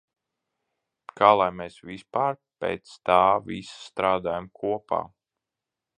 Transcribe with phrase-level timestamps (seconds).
[1.19, 5.03] Kā lai mēs vispār pēc tā visa strādājam kopā?